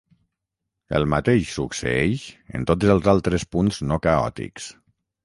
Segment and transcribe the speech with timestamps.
[0.99, 2.23] El mateix succeeix
[2.61, 4.73] en tots els altres punts no caòtics.